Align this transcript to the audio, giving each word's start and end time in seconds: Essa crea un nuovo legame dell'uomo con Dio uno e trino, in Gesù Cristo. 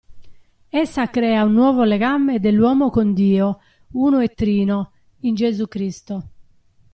Essa 0.71 1.07
crea 1.11 1.43
un 1.43 1.53
nuovo 1.53 1.83
legame 1.83 2.39
dell'uomo 2.39 2.89
con 2.89 3.13
Dio 3.13 3.59
uno 3.91 4.19
e 4.19 4.29
trino, 4.29 4.93
in 5.19 5.35
Gesù 5.35 5.67
Cristo. 5.67 6.27